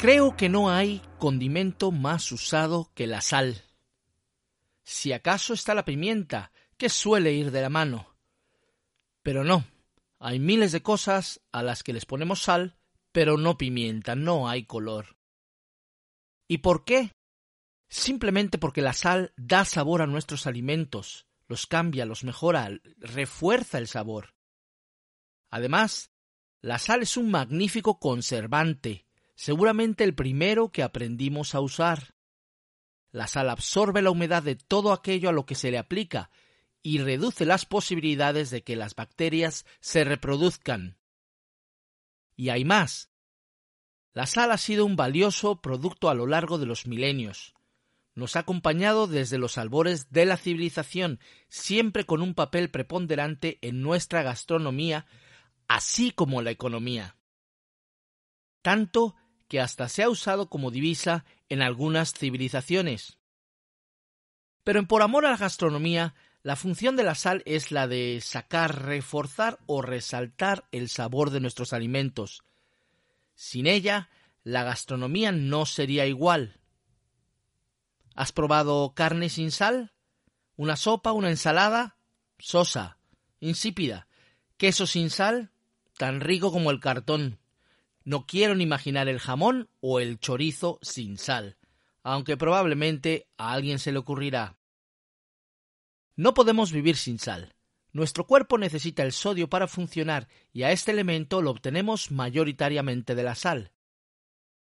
Creo 0.00 0.34
que 0.34 0.48
no 0.48 0.70
hay 0.70 1.02
condimento 1.18 1.90
más 1.92 2.32
usado 2.32 2.90
que 2.94 3.06
la 3.06 3.20
sal. 3.20 3.62
Si 4.82 5.12
acaso 5.12 5.52
está 5.52 5.74
la 5.74 5.84
pimienta, 5.84 6.52
que 6.78 6.88
suele 6.88 7.34
ir 7.34 7.50
de 7.50 7.60
la 7.60 7.68
mano. 7.68 8.16
Pero 9.22 9.44
no, 9.44 9.66
hay 10.18 10.38
miles 10.38 10.72
de 10.72 10.82
cosas 10.82 11.42
a 11.52 11.62
las 11.62 11.82
que 11.82 11.92
les 11.92 12.06
ponemos 12.06 12.40
sal, 12.40 12.78
pero 13.12 13.36
no 13.36 13.58
pimienta, 13.58 14.14
no 14.14 14.48
hay 14.48 14.64
color. 14.64 15.18
¿Y 16.48 16.58
por 16.58 16.86
qué? 16.86 17.12
Simplemente 17.90 18.56
porque 18.56 18.80
la 18.80 18.94
sal 18.94 19.34
da 19.36 19.66
sabor 19.66 20.00
a 20.00 20.06
nuestros 20.06 20.46
alimentos, 20.46 21.26
los 21.46 21.66
cambia, 21.66 22.06
los 22.06 22.24
mejora, 22.24 22.70
refuerza 22.96 23.76
el 23.76 23.86
sabor. 23.86 24.34
Además, 25.50 26.10
la 26.62 26.78
sal 26.78 27.02
es 27.02 27.18
un 27.18 27.30
magnífico 27.30 27.98
conservante, 27.98 29.09
seguramente 29.40 30.04
el 30.04 30.14
primero 30.14 30.68
que 30.68 30.82
aprendimos 30.82 31.54
a 31.54 31.60
usar. 31.60 32.14
La 33.10 33.26
sal 33.26 33.48
absorbe 33.48 34.02
la 34.02 34.10
humedad 34.10 34.42
de 34.42 34.54
todo 34.54 34.92
aquello 34.92 35.30
a 35.30 35.32
lo 35.32 35.46
que 35.46 35.54
se 35.54 35.70
le 35.70 35.78
aplica 35.78 36.30
y 36.82 36.98
reduce 36.98 37.46
las 37.46 37.64
posibilidades 37.64 38.50
de 38.50 38.62
que 38.62 38.76
las 38.76 38.94
bacterias 38.94 39.64
se 39.80 40.04
reproduzcan. 40.04 40.98
Y 42.36 42.50
hay 42.50 42.66
más. 42.66 43.08
La 44.12 44.26
sal 44.26 44.50
ha 44.50 44.58
sido 44.58 44.84
un 44.84 44.94
valioso 44.94 45.62
producto 45.62 46.10
a 46.10 46.14
lo 46.14 46.26
largo 46.26 46.58
de 46.58 46.66
los 46.66 46.86
milenios. 46.86 47.54
Nos 48.14 48.36
ha 48.36 48.40
acompañado 48.40 49.06
desde 49.06 49.38
los 49.38 49.56
albores 49.56 50.10
de 50.10 50.26
la 50.26 50.36
civilización, 50.36 51.18
siempre 51.48 52.04
con 52.04 52.20
un 52.20 52.34
papel 52.34 52.70
preponderante 52.70 53.58
en 53.62 53.80
nuestra 53.80 54.22
gastronomía, 54.22 55.06
así 55.66 56.10
como 56.10 56.42
la 56.42 56.50
economía. 56.50 57.16
Tanto 58.60 59.16
que 59.50 59.60
hasta 59.60 59.88
se 59.88 60.04
ha 60.04 60.08
usado 60.08 60.48
como 60.48 60.70
divisa 60.70 61.24
en 61.48 61.60
algunas 61.60 62.14
civilizaciones. 62.14 63.18
Pero 64.62 64.78
en 64.78 64.86
por 64.86 65.02
amor 65.02 65.26
a 65.26 65.32
la 65.32 65.36
gastronomía, 65.36 66.14
la 66.44 66.54
función 66.54 66.94
de 66.94 67.02
la 67.02 67.16
sal 67.16 67.42
es 67.46 67.72
la 67.72 67.88
de 67.88 68.20
sacar, 68.22 68.84
reforzar 68.84 69.58
o 69.66 69.82
resaltar 69.82 70.68
el 70.70 70.88
sabor 70.88 71.30
de 71.30 71.40
nuestros 71.40 71.72
alimentos. 71.72 72.44
Sin 73.34 73.66
ella, 73.66 74.08
la 74.44 74.62
gastronomía 74.62 75.32
no 75.32 75.66
sería 75.66 76.06
igual. 76.06 76.60
¿Has 78.14 78.30
probado 78.30 78.94
carne 78.94 79.30
sin 79.30 79.50
sal? 79.50 79.92
¿Una 80.54 80.76
sopa, 80.76 81.10
una 81.10 81.30
ensalada? 81.30 81.96
Sosa, 82.38 82.98
insípida. 83.40 84.06
¿Queso 84.56 84.86
sin 84.86 85.10
sal? 85.10 85.50
Tan 85.98 86.20
rico 86.20 86.52
como 86.52 86.70
el 86.70 86.78
cartón. 86.78 87.39
No 88.04 88.26
quiero 88.26 88.58
imaginar 88.58 89.08
el 89.08 89.18
jamón 89.18 89.68
o 89.80 90.00
el 90.00 90.18
chorizo 90.18 90.78
sin 90.82 91.18
sal, 91.18 91.58
aunque 92.02 92.36
probablemente 92.36 93.28
a 93.36 93.52
alguien 93.52 93.78
se 93.78 93.92
le 93.92 93.98
ocurrirá. 93.98 94.58
No 96.16 96.34
podemos 96.34 96.72
vivir 96.72 96.96
sin 96.96 97.18
sal. 97.18 97.54
Nuestro 97.92 98.26
cuerpo 98.26 98.56
necesita 98.56 99.02
el 99.02 99.12
sodio 99.12 99.48
para 99.48 99.66
funcionar 99.66 100.28
y 100.52 100.62
a 100.62 100.70
este 100.70 100.92
elemento 100.92 101.42
lo 101.42 101.50
obtenemos 101.50 102.10
mayoritariamente 102.10 103.14
de 103.14 103.22
la 103.22 103.34
sal. 103.34 103.72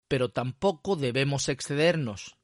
Pero 0.09 0.31
tampoco 0.31 0.97
debemos 0.97 1.48
excedernos, 1.48 2.39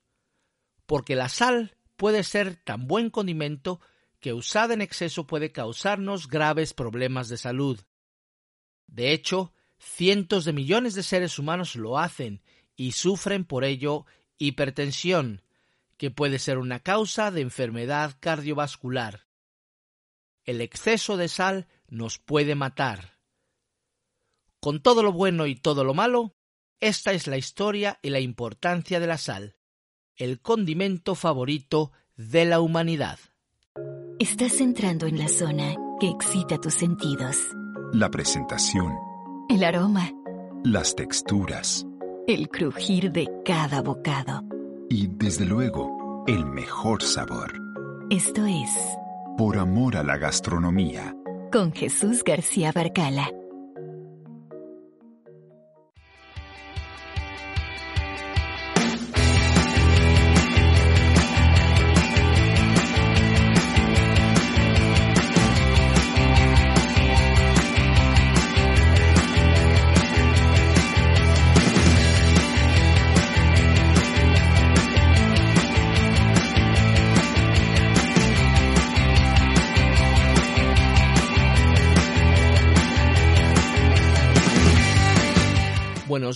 porque 0.85 1.17
la 1.17 1.29
sal 1.29 1.77
puede 1.97 2.23
ser 2.23 2.57
tan 2.57 2.87
buen 2.87 3.09
condimento 3.09 3.81
que 4.21 4.33
usada 4.33 4.75
en 4.75 4.83
exceso 4.83 5.27
puede 5.27 5.53
causarnos 5.53 6.29
graves 6.29 6.75
problemas 6.75 7.29
de 7.29 7.39
salud. 7.39 7.81
De 8.87 9.13
hecho, 9.13 9.53
Cientos 9.79 10.45
de 10.45 10.53
millones 10.53 10.95
de 10.95 11.03
seres 11.03 11.39
humanos 11.39 11.77
lo 11.77 11.99
hacen 11.99 12.43
y 12.77 12.93
sufren 12.93 13.45
por 13.45 13.65
ello 13.65 14.07
hipertensión, 14.39 15.43
que 15.97 16.11
puede 16.11 16.39
ser 16.39 16.59
una 16.59 16.81
causa 16.81 17.31
de 17.31 17.41
enfermedad 17.41 18.17
cardiovascular. 18.21 19.27
El 20.45 20.61
exceso 20.61 21.17
de 21.17 21.29
sal 21.29 21.69
nos 21.89 22.19
puede 22.19 22.55
matar. 22.55 23.19
Con 24.61 24.83
todo 24.83 25.03
lo 25.03 25.13
bueno 25.13 25.47
y 25.47 25.55
todo 25.55 25.85
lo 25.85 25.95
malo, 25.95 26.35
esta 26.81 27.13
es 27.13 27.27
la 27.27 27.37
historia 27.37 27.99
y 28.03 28.11
la 28.11 28.21
importancia 28.21 29.01
de 29.01 29.07
la 29.07 29.19
sal, 29.19 29.57
el 30.17 30.41
condimento 30.41 31.15
favorito 31.15 31.93
de 32.17 32.45
la 32.45 32.61
humanidad. 32.61 33.19
Estás 34.19 34.61
entrando 34.61 35.07
en 35.07 35.19
la 35.19 35.29
zona 35.29 35.75
que 36.01 36.09
excita 36.09 36.61
tus 36.61 36.75
sentidos. 36.75 37.37
La 37.93 38.11
presentación 38.11 39.14
el 39.49 39.65
aroma. 39.65 40.11
Las 40.63 40.95
texturas. 40.95 41.87
El 42.27 42.49
crujir 42.49 43.13
de 43.13 43.29
cada 43.45 43.83
bocado. 43.83 44.43
Y 44.89 45.09
desde 45.09 45.45
luego, 45.45 46.25
el 46.27 46.47
mejor 46.47 47.03
sabor. 47.03 47.53
Esto 48.11 48.47
es... 48.47 48.71
Por 49.37 49.59
amor 49.59 49.97
a 49.97 50.05
la 50.05 50.17
gastronomía. 50.17 51.17
Con 51.51 51.73
Jesús 51.73 52.23
García 52.25 52.71
Barcala. 52.73 53.29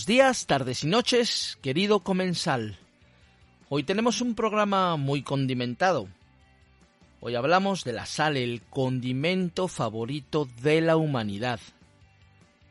Días, 0.09 0.47
tardes 0.47 0.83
y 0.83 0.87
noches, 0.87 1.59
querido 1.61 1.99
comensal. 1.99 2.79
Hoy 3.69 3.83
tenemos 3.83 4.21
un 4.21 4.33
programa 4.33 4.95
muy 4.95 5.21
condimentado. 5.21 6.07
Hoy 7.19 7.35
hablamos 7.35 7.83
de 7.83 7.93
la 7.93 8.07
sal, 8.07 8.35
el 8.35 8.63
condimento 8.71 9.67
favorito 9.67 10.49
de 10.63 10.81
la 10.81 10.97
humanidad. 10.97 11.59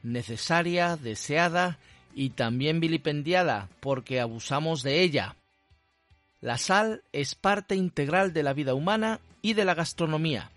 Necesaria, 0.03 0.97
deseada 0.97 1.79
y 2.13 2.31
también 2.31 2.81
vilipendiada 2.81 3.69
porque 3.79 4.19
abusamos 4.19 4.83
de 4.83 5.03
ella. 5.03 5.37
La 6.41 6.59
sal 6.59 7.05
es 7.13 7.37
parte 7.37 7.77
integral 7.77 8.33
de 8.33 8.43
la 8.43 8.53
vida 8.53 8.75
humana 8.75 9.21
y 9.43 9.53
de 9.53 9.65
la 9.65 9.75
gastronomía. 9.75 10.51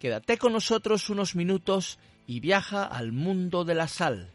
Quédate 0.00 0.38
con 0.38 0.54
nosotros 0.54 1.10
unos 1.10 1.36
minutos 1.36 1.98
y 2.26 2.40
viaja 2.40 2.82
al 2.82 3.12
mundo 3.12 3.66
de 3.66 3.74
la 3.74 3.88
sal 3.88 4.32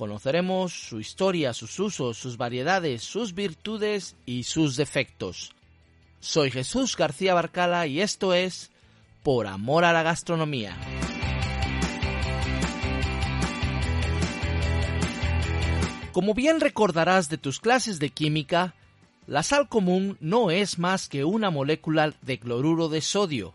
Conoceremos 0.00 0.72
su 0.72 0.98
historia, 0.98 1.52
sus 1.52 1.78
usos, 1.78 2.16
sus 2.16 2.38
variedades, 2.38 3.02
sus 3.02 3.34
virtudes 3.34 4.16
y 4.24 4.44
sus 4.44 4.76
defectos. 4.76 5.52
Soy 6.20 6.50
Jesús 6.50 6.96
García 6.96 7.34
Barcala 7.34 7.86
y 7.86 8.00
esto 8.00 8.32
es 8.32 8.70
Por 9.22 9.46
Amor 9.46 9.84
a 9.84 9.92
la 9.92 10.02
Gastronomía. 10.02 10.74
Como 16.12 16.32
bien 16.32 16.60
recordarás 16.60 17.28
de 17.28 17.36
tus 17.36 17.60
clases 17.60 17.98
de 17.98 18.08
química, 18.08 18.74
la 19.26 19.42
sal 19.42 19.68
común 19.68 20.16
no 20.22 20.50
es 20.50 20.78
más 20.78 21.10
que 21.10 21.26
una 21.26 21.50
molécula 21.50 22.14
de 22.22 22.38
cloruro 22.38 22.88
de 22.88 23.02
sodio, 23.02 23.52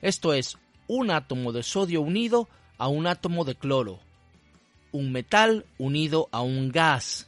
esto 0.00 0.32
es, 0.32 0.56
un 0.86 1.10
átomo 1.10 1.52
de 1.52 1.62
sodio 1.62 2.00
unido 2.00 2.48
a 2.78 2.88
un 2.88 3.06
átomo 3.06 3.44
de 3.44 3.56
cloro 3.56 4.00
un 4.92 5.10
metal 5.10 5.66
unido 5.78 6.28
a 6.30 6.42
un 6.42 6.70
gas. 6.70 7.26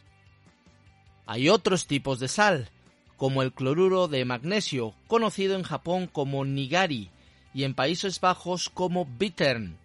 Hay 1.26 1.48
otros 1.48 1.86
tipos 1.86 2.20
de 2.20 2.28
sal, 2.28 2.70
como 3.16 3.42
el 3.42 3.52
cloruro 3.52 4.06
de 4.06 4.24
magnesio, 4.24 4.94
conocido 5.06 5.56
en 5.56 5.62
Japón 5.62 6.06
como 6.06 6.44
nigari 6.44 7.10
y 7.54 7.64
en 7.64 7.74
Países 7.74 8.20
Bajos 8.20 8.68
como 8.68 9.06
bittern. 9.06 9.78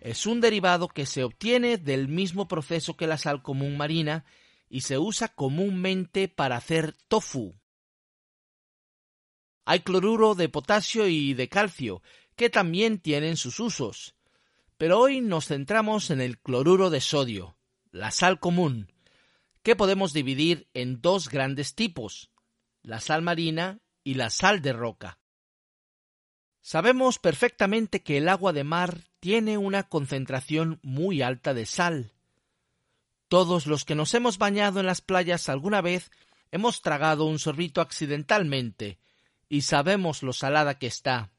Es 0.00 0.26
un 0.26 0.40
derivado 0.40 0.88
que 0.88 1.06
se 1.06 1.22
obtiene 1.22 1.78
del 1.78 2.08
mismo 2.08 2.48
proceso 2.48 2.96
que 2.96 3.06
la 3.06 3.18
sal 3.18 3.42
común 3.42 3.76
marina 3.76 4.24
y 4.68 4.80
se 4.80 4.98
usa 4.98 5.28
comúnmente 5.28 6.26
para 6.26 6.56
hacer 6.56 6.96
tofu. 7.06 7.54
Hay 9.64 9.80
cloruro 9.80 10.34
de 10.34 10.48
potasio 10.48 11.06
y 11.06 11.34
de 11.34 11.48
calcio, 11.48 12.02
que 12.34 12.50
también 12.50 12.98
tienen 12.98 13.36
sus 13.36 13.60
usos 13.60 14.16
pero 14.82 14.98
hoy 14.98 15.20
nos 15.20 15.46
centramos 15.46 16.10
en 16.10 16.20
el 16.20 16.40
cloruro 16.40 16.90
de 16.90 17.00
sodio, 17.00 17.56
la 17.92 18.10
sal 18.10 18.40
común, 18.40 18.92
que 19.62 19.76
podemos 19.76 20.12
dividir 20.12 20.66
en 20.74 21.00
dos 21.00 21.28
grandes 21.28 21.76
tipos, 21.76 22.32
la 22.82 22.98
sal 22.98 23.22
marina 23.22 23.78
y 24.02 24.14
la 24.14 24.28
sal 24.28 24.60
de 24.60 24.72
roca. 24.72 25.20
Sabemos 26.62 27.20
perfectamente 27.20 28.02
que 28.02 28.18
el 28.18 28.28
agua 28.28 28.52
de 28.52 28.64
mar 28.64 29.04
tiene 29.20 29.56
una 29.56 29.84
concentración 29.84 30.80
muy 30.82 31.22
alta 31.22 31.54
de 31.54 31.64
sal. 31.64 32.10
Todos 33.28 33.68
los 33.68 33.84
que 33.84 33.94
nos 33.94 34.12
hemos 34.14 34.36
bañado 34.36 34.80
en 34.80 34.86
las 34.86 35.00
playas 35.00 35.48
alguna 35.48 35.80
vez 35.80 36.10
hemos 36.50 36.82
tragado 36.82 37.26
un 37.26 37.38
sorbito 37.38 37.82
accidentalmente 37.82 38.98
y 39.48 39.62
sabemos 39.62 40.24
lo 40.24 40.32
salada 40.32 40.80
que 40.80 40.88
está. 40.88 41.31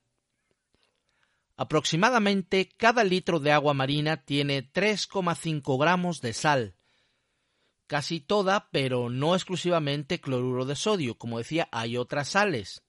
Aproximadamente 1.55 2.69
cada 2.77 3.03
litro 3.03 3.39
de 3.39 3.51
agua 3.51 3.73
marina 3.73 4.17
tiene 4.17 4.71
3,5 4.71 5.79
gramos 5.79 6.21
de 6.21 6.33
sal. 6.33 6.75
Casi 7.85 8.19
toda, 8.19 8.69
pero 8.71 9.09
no 9.09 9.35
exclusivamente 9.35 10.19
cloruro 10.19 10.65
de 10.65 10.75
sodio. 10.75 11.17
Como 11.17 11.38
decía, 11.38 11.69
hay 11.71 11.95
otras 11.97 12.29
sales. 12.29 12.83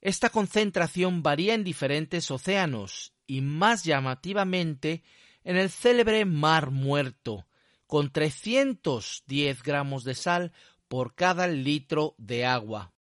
Esta 0.00 0.30
concentración 0.30 1.22
varía 1.24 1.54
en 1.54 1.64
diferentes 1.64 2.30
océanos 2.30 3.14
y 3.26 3.40
más 3.40 3.84
llamativamente 3.84 5.02
en 5.42 5.56
el 5.56 5.70
célebre 5.70 6.24
Mar 6.24 6.70
Muerto, 6.70 7.46
con 7.86 8.12
310 8.12 9.62
gramos 9.62 10.04
de 10.04 10.14
sal 10.14 10.52
por 10.86 11.14
cada 11.14 11.48
litro 11.48 12.14
de 12.16 12.46
agua. 12.46 12.92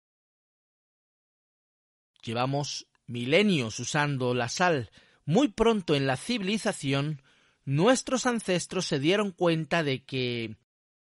Llevamos 2.22 2.88
milenios 3.06 3.79
usando 3.81 4.35
la 4.35 4.49
sal. 4.49 4.91
Muy 5.25 5.49
pronto 5.49 5.94
en 5.94 6.06
la 6.06 6.17
civilización, 6.17 7.23
nuestros 7.64 8.26
ancestros 8.26 8.87
se 8.87 9.00
dieron 9.00 9.32
cuenta 9.32 9.82
de 9.82 10.05
que, 10.05 10.56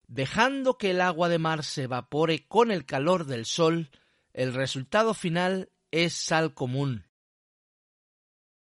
dejando 0.08 0.78
que 0.78 0.90
el 0.90 1.00
agua 1.00 1.28
de 1.28 1.38
mar 1.38 1.64
se 1.64 1.84
evapore 1.84 2.46
con 2.46 2.70
el 2.70 2.84
calor 2.84 3.24
del 3.26 3.46
sol, 3.46 3.90
el 4.32 4.54
resultado 4.54 5.14
final 5.14 5.70
es 5.90 6.14
sal 6.14 6.54
común. 6.54 7.06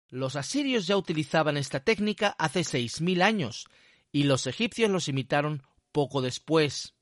Los 0.09 0.37
asirios 0.37 0.87
ya 0.87 0.97
utilizaban 0.97 1.57
esta 1.57 1.81
técnica 1.81 2.35
hace 2.39 2.65
seis 2.65 3.01
mil 3.01 3.23
años, 3.23 3.67
y 4.13 4.23
los 4.23 4.47
egipcios 4.47 4.91
los 4.91 5.09
imitaron 5.09 5.63
poco 5.93 6.23
después. 6.23 6.96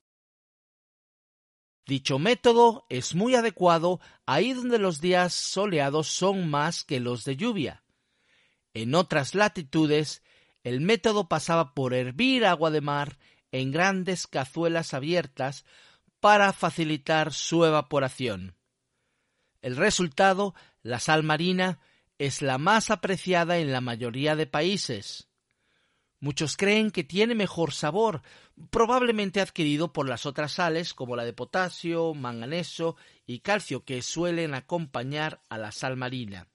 Dicho 1.87 2.17
método 2.17 2.85
es 2.89 3.13
muy 3.13 3.35
adecuado 3.35 3.99
ahí 4.25 4.53
donde 4.53 4.79
los 4.79 5.01
días 5.01 5.33
soleados 5.33 6.07
son 6.07 6.49
más 6.49 6.83
que 6.83 6.99
los 6.99 7.25
de 7.25 7.35
lluvia. 7.35 7.83
En 8.73 8.95
otras 8.95 9.35
latitudes, 9.35 10.23
el 10.63 10.81
método 10.81 11.29
pasaba 11.29 11.75
por 11.75 11.93
hervir 11.93 12.45
agua 12.45 12.71
de 12.71 12.81
mar 12.81 13.19
en 13.51 13.71
grandes 13.71 14.25
cazuelas 14.25 14.95
abiertas 14.95 15.63
para 16.19 16.53
facilitar 16.53 17.31
su 17.33 17.65
evaporación. 17.65 18.55
El 19.61 19.75
resultado, 19.75 20.55
la 20.81 20.99
sal 20.99 21.21
marina, 21.21 21.79
es 22.17 22.41
la 22.41 22.57
más 22.57 22.89
apreciada 22.89 23.59
en 23.59 23.71
la 23.71 23.81
mayoría 23.81 24.35
de 24.35 24.47
países. 24.47 25.29
Muchos 26.25 26.57
creen 26.57 26.89
que 26.89 27.03
tiene 27.03 27.35
mejor 27.35 27.71
sabor, 27.71 28.23
probablemente 28.71 29.41
adquirido 29.41 29.93
por 29.93 30.09
las 30.09 30.25
otras 30.25 30.53
sales 30.53 30.95
como 30.95 31.15
la 31.15 31.23
de 31.23 31.33
potasio, 31.33 32.15
manganeso 32.15 32.95
y 33.27 33.41
calcio 33.41 33.85
que 33.85 34.01
suelen 34.01 34.55
acompañar 34.55 35.43
a 35.49 35.59
la 35.59 35.71
sal 35.71 35.97
marina. 35.97 36.47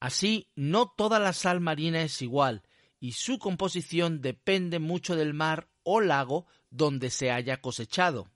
Así, 0.00 0.48
no 0.56 0.88
toda 0.88 1.18
la 1.18 1.34
sal 1.34 1.60
marina 1.60 2.00
es 2.00 2.22
igual, 2.22 2.62
y 2.98 3.12
su 3.12 3.38
composición 3.38 4.22
depende 4.22 4.78
mucho 4.78 5.14
del 5.14 5.34
mar 5.34 5.68
o 5.82 6.00
lago 6.00 6.46
donde 6.70 7.10
se 7.10 7.30
haya 7.30 7.60
cosechado. 7.60 8.30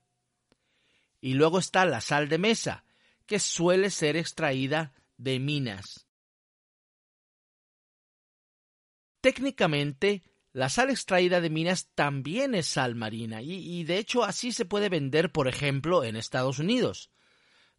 Y 1.19 1.33
luego 1.33 1.57
está 1.57 1.83
la 1.87 1.99
sal 1.99 2.29
de 2.29 2.37
mesa, 2.37 2.85
que 3.25 3.39
suele 3.39 3.89
ser 3.89 4.17
extraída 4.17 4.93
de 5.17 5.39
minas. 5.39 6.05
Técnicamente, 9.23 10.21
la 10.51 10.67
sal 10.67 10.89
extraída 10.89 11.39
de 11.39 11.49
minas 11.49 11.87
también 11.95 12.53
es 12.55 12.67
sal 12.67 12.93
marina 12.93 13.41
y, 13.41 13.85
de 13.85 13.97
hecho 13.97 14.25
así 14.25 14.51
se 14.51 14.65
puede 14.65 14.89
vender, 14.89 15.31
por 15.31 15.47
ejemplo, 15.47 16.03
en 16.03 16.17
Estados 16.17 16.59
Unidos. 16.59 17.09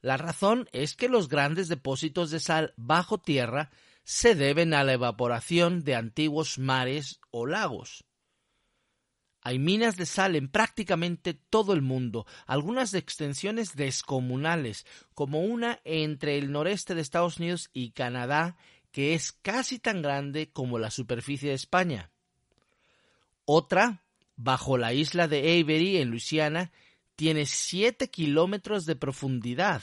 La 0.00 0.16
razón 0.16 0.70
es 0.72 0.96
que 0.96 1.10
los 1.10 1.28
grandes 1.28 1.68
depósitos 1.68 2.30
de 2.30 2.40
sal 2.40 2.72
bajo 2.78 3.18
tierra 3.18 3.70
se 4.04 4.34
deben 4.34 4.72
a 4.72 4.84
la 4.84 4.94
evaporación 4.94 5.84
de 5.84 5.96
antiguos 5.96 6.58
mares 6.58 7.20
o 7.30 7.44
lagos. 7.44 8.06
Hay 9.42 9.58
minas 9.58 9.98
de 9.98 10.06
sal 10.06 10.36
en 10.36 10.48
prácticamente 10.48 11.34
todo 11.34 11.74
el 11.74 11.82
mundo, 11.82 12.24
algunas 12.46 12.90
de 12.90 13.00
extensiones 13.00 13.76
descomunales, 13.76 14.86
como 15.12 15.42
una 15.42 15.82
entre 15.84 16.38
el 16.38 16.52
noreste 16.52 16.94
de 16.94 17.02
Estados 17.02 17.36
Unidos 17.36 17.68
y 17.74 17.90
Canadá 17.90 18.56
que 18.94 19.14
es 19.14 19.32
casi 19.32 19.80
tan 19.80 20.02
grande 20.02 20.52
como 20.52 20.78
la 20.78 20.88
superficie 20.88 21.48
de 21.48 21.56
España. 21.56 22.12
Otra, 23.44 24.04
bajo 24.36 24.78
la 24.78 24.92
isla 24.92 25.26
de 25.26 25.60
Avery, 25.60 25.96
en 25.96 26.10
Luisiana, 26.10 26.70
tiene 27.16 27.46
siete 27.46 28.08
kilómetros 28.08 28.86
de 28.86 28.94
profundidad. 28.94 29.82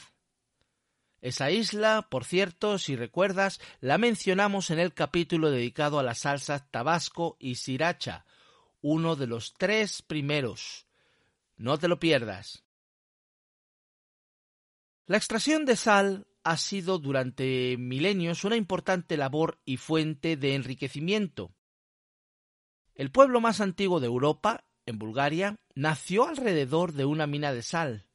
Esa 1.20 1.52
isla, 1.52 2.08
por 2.10 2.24
cierto, 2.24 2.80
si 2.80 2.96
recuerdas, 2.96 3.60
la 3.82 3.98
mencionamos 3.98 4.70
en 4.70 4.80
el 4.80 4.94
capítulo 4.94 5.52
dedicado 5.52 6.00
a 6.00 6.04
la 6.04 6.16
salsa 6.16 6.66
tabasco 6.72 7.36
y 7.38 7.56
sriracha, 7.56 8.24
uno 8.80 9.18
de 9.18 9.28
los 9.28 9.56
tres 9.56 10.02
primeros. 10.02 10.88
No 11.58 11.78
te 11.78 11.90
lo 11.90 12.00
pierdas. 12.00 12.64
La 15.06 15.18
extracción 15.18 15.66
de 15.66 15.76
sal 15.76 16.28
ha 16.44 16.58
sido 16.58 16.98
durante 16.98 17.76
milenios 17.78 18.44
una 18.44 18.56
importante 18.56 19.18
labor 19.18 19.60
y 19.66 19.78
fuente 19.78 20.38
de 20.38 20.56
enriquecimiento. 20.56 21.54
El 22.96 23.12
pueblo 23.12 23.42
más 23.42 23.62
antiguo 23.62 24.00
de 24.00 24.08
Europa, 24.08 24.66
en 24.86 25.00
Bulgaria, 25.00 25.60
nació 25.76 26.28
alrededor 26.28 26.94
de 26.94 27.06
una 27.06 27.28
mina 27.28 27.54
de 27.54 27.62
sal, 27.62 28.08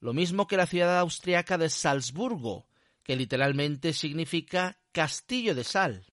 lo 0.00 0.12
mismo 0.12 0.46
que 0.46 0.56
la 0.56 0.66
ciudad 0.66 0.98
austriaca 0.98 1.58
de 1.58 1.70
Salzburgo, 1.70 2.68
que 3.02 3.16
literalmente 3.16 3.92
significa 3.92 4.78
castillo 4.92 5.54
de 5.54 5.64
sal. 5.64 6.06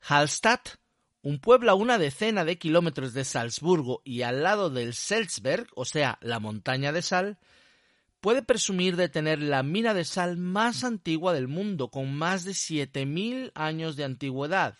Hallstatt, 0.00 0.76
un 1.22 1.40
pueblo 1.40 1.72
a 1.72 1.74
una 1.74 1.98
decena 1.98 2.44
de 2.44 2.58
kilómetros 2.58 3.12
de 3.12 3.24
Salzburgo 3.24 4.02
y 4.04 4.22
al 4.22 4.42
lado 4.42 4.70
del 4.70 4.94
Selzberg, 4.94 5.66
o 5.74 5.84
sea, 5.84 6.18
la 6.20 6.38
montaña 6.38 6.92
de 6.92 7.02
sal, 7.02 7.38
puede 8.26 8.42
presumir 8.42 8.96
de 8.96 9.08
tener 9.08 9.40
la 9.40 9.62
mina 9.62 9.94
de 9.94 10.04
sal 10.04 10.36
más 10.36 10.82
antigua 10.82 11.32
del 11.32 11.46
mundo, 11.46 11.92
con 11.92 12.12
más 12.12 12.42
de 12.42 12.54
7.000 12.54 13.52
años 13.54 13.94
de 13.94 14.02
antigüedad. 14.02 14.76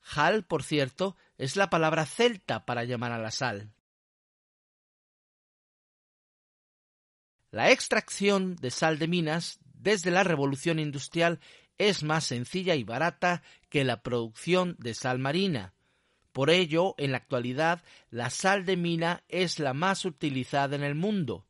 Hal, 0.00 0.42
por 0.42 0.62
cierto, 0.62 1.14
es 1.36 1.56
la 1.56 1.68
palabra 1.68 2.06
celta 2.06 2.64
para 2.64 2.84
llamar 2.84 3.12
a 3.12 3.18
la 3.18 3.30
sal. 3.30 3.70
La 7.50 7.70
extracción 7.70 8.56
de 8.56 8.70
sal 8.70 8.98
de 8.98 9.08
minas 9.08 9.58
desde 9.74 10.10
la 10.10 10.24
revolución 10.24 10.78
industrial 10.78 11.38
es 11.76 12.02
más 12.02 12.24
sencilla 12.24 12.76
y 12.76 12.82
barata 12.82 13.42
que 13.68 13.84
la 13.84 14.00
producción 14.00 14.74
de 14.78 14.94
sal 14.94 15.18
marina. 15.18 15.74
Por 16.32 16.48
ello, 16.48 16.94
en 16.96 17.12
la 17.12 17.18
actualidad, 17.18 17.84
la 18.08 18.30
sal 18.30 18.64
de 18.64 18.78
mina 18.78 19.22
es 19.28 19.58
la 19.58 19.74
más 19.74 20.06
utilizada 20.06 20.76
en 20.76 20.82
el 20.82 20.94
mundo. 20.94 21.46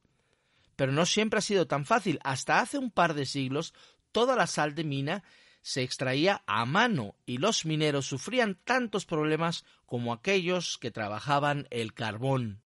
Pero 0.76 0.92
no 0.92 1.06
siempre 1.06 1.38
ha 1.38 1.42
sido 1.42 1.66
tan 1.66 1.84
fácil. 1.84 2.20
Hasta 2.22 2.60
hace 2.60 2.78
un 2.78 2.90
par 2.90 3.14
de 3.14 3.26
siglos, 3.26 3.74
toda 4.12 4.36
la 4.36 4.46
sal 4.46 4.74
de 4.74 4.84
mina 4.84 5.24
se 5.62 5.82
extraía 5.82 6.44
a 6.46 6.64
mano 6.64 7.16
y 7.26 7.38
los 7.38 7.66
mineros 7.66 8.06
sufrían 8.06 8.54
tantos 8.62 9.04
problemas 9.04 9.64
como 9.84 10.12
aquellos 10.12 10.78
que 10.78 10.92
trabajaban 10.92 11.66
el 11.70 11.92
carbón. 11.92 12.62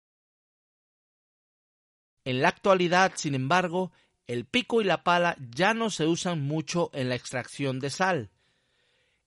En 2.25 2.41
la 2.41 2.49
actualidad, 2.49 3.13
sin 3.15 3.35
embargo, 3.35 3.91
el 4.25 4.45
pico 4.45 4.81
y 4.81 4.83
la 4.83 5.03
pala 5.03 5.37
ya 5.55 5.73
no 5.73 5.89
se 5.89 6.07
usan 6.07 6.41
mucho 6.41 6.89
en 6.93 7.07
la 7.07 7.15
extracción 7.15 7.79
de 7.79 7.89
sal. 7.89 8.31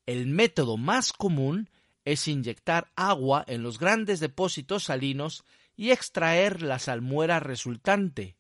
El 0.05 0.27
método 0.27 0.77
más 0.77 1.13
común 1.13 1.71
es 2.05 2.27
inyectar 2.29 2.91
agua 2.97 3.45
en 3.47 3.63
los 3.63 3.79
grandes 3.79 4.21
depósitos 4.21 4.85
salinos 4.85 5.45
y 5.77 5.93
extraer 5.93 6.61
la 6.61 6.79
salmuera 6.79 7.41
resultante. 7.41 8.37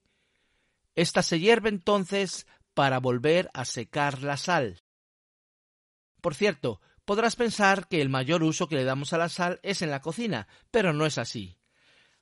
Esta 0.94 1.22
se 1.22 1.38
hierve 1.38 1.68
entonces 1.68 2.46
para 2.74 2.98
volver 2.98 3.50
a 3.54 3.64
secar 3.64 4.22
la 4.22 4.36
sal. 4.36 4.82
Por 6.20 6.34
cierto, 6.34 6.80
podrás 7.04 7.36
pensar 7.36 7.88
que 7.88 8.00
el 8.00 8.08
mayor 8.08 8.42
uso 8.42 8.68
que 8.68 8.76
le 8.76 8.84
damos 8.84 9.12
a 9.12 9.18
la 9.18 9.28
sal 9.28 9.60
es 9.62 9.82
en 9.82 9.90
la 9.90 10.00
cocina, 10.00 10.48
pero 10.70 10.92
no 10.92 11.06
es 11.06 11.18
así. 11.18 11.56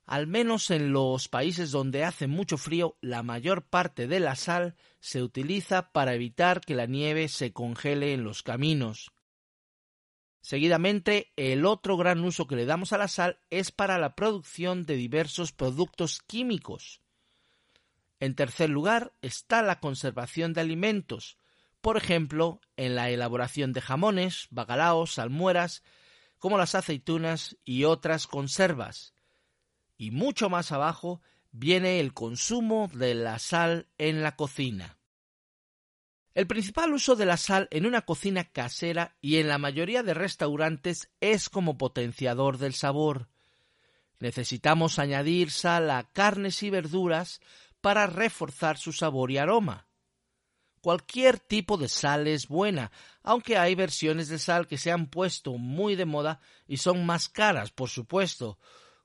Al 0.07 0.27
menos 0.27 0.71
en 0.71 0.93
los 0.93 1.29
países 1.29 1.71
donde 1.71 2.05
hace 2.05 2.29
mucho 2.29 2.57
frío, 2.57 2.97
la 3.03 3.23
mayor 3.23 3.69
parte 3.69 4.07
de 4.07 4.21
la 4.21 4.37
sal 4.37 4.75
se 5.01 5.23
utiliza 5.23 5.93
para 5.93 6.15
evitar 6.15 6.63
que 6.63 6.75
la 6.75 6.87
nieve 6.87 7.29
se 7.29 7.53
congele 7.53 8.15
en 8.15 8.25
los 8.25 8.43
caminos. 8.43 9.13
Seguidamente, 10.41 11.33
el 11.37 11.67
otro 11.67 11.99
gran 11.99 12.25
uso 12.25 12.47
que 12.47 12.57
le 12.57 12.65
damos 12.65 12.95
a 12.95 12.99
la 12.99 13.09
sal 13.09 13.39
es 13.51 13.71
para 13.71 13.99
la 13.99 14.15
producción 14.15 14.87
de 14.87 14.95
diversos 14.95 15.53
productos 15.53 16.23
químicos. 16.27 17.03
En 18.21 18.35
tercer 18.35 18.71
lugar 18.71 19.13
está 19.23 19.63
la 19.63 19.81
conservación 19.81 20.53
de 20.53 20.61
alimentos, 20.61 21.39
por 21.81 21.97
ejemplo, 21.97 22.61
en 22.77 22.97
la 22.97 23.11
elaboración 23.11 23.73
de 23.73 23.81
jamones, 23.81 24.49
bacalaos, 24.51 25.15
salmueras, 25.15 25.83
como 26.39 26.59
las 26.59 26.75
aceitunas 26.75 27.57
y 27.65 27.85
otras 27.85 28.27
conservas. 28.27 29.15
Y 29.97 30.11
mucho 30.11 30.49
más 30.51 30.73
abajo 30.73 31.21
viene 31.51 32.01
el 32.01 32.15
consumo 32.15 32.91
de 32.93 33.15
la 33.15 33.39
sal 33.39 33.89
en 33.99 34.23
la 34.23 34.37
cocina. 34.37 34.97
El 36.35 36.47
principal 36.47 36.93
uso 36.93 37.17
de 37.17 37.27
la 37.27 37.37
sal 37.37 37.67
en 37.73 37.85
una 37.85 38.03
cocina 38.03 38.45
casera 38.45 39.17
y 39.21 39.39
en 39.39 39.49
la 39.49 39.59
mayoría 39.59 40.05
de 40.05 40.15
restaurantes 40.15 41.11
es 41.21 41.49
como 41.49 41.79
potenciador 41.79 42.59
del 42.59 42.75
sabor. 42.75 43.29
Necesitamos 44.21 44.99
añadir 44.99 45.51
sal 45.51 45.91
a 45.91 46.05
carnes 46.13 46.63
y 46.63 46.71
verduras 46.71 47.41
para 47.81 48.07
reforzar 48.07 48.79
su 48.79 48.93
sabor 48.93 49.31
y 49.31 49.39
aroma. 49.39 49.87
Cualquier 50.81 51.39
tipo 51.39 51.77
de 51.77 51.89
sal 51.89 52.29
es 52.29 52.47
buena, 52.47 52.93
aunque 53.23 53.59
hay 53.59 53.75
versiones 53.75 54.29
de 54.29 54.39
sal 54.39 54.67
que 54.67 54.79
se 54.79 54.93
han 54.93 55.09
puesto 55.09 55.59
muy 55.59 55.97
de 55.97 56.05
moda 56.05 56.41
y 56.67 56.77
son 56.77 57.05
más 57.05 57.29
caras, 57.29 57.73
por 57.73 57.89
supuesto, 57.89 58.59